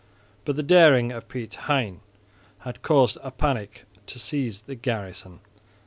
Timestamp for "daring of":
0.63-1.27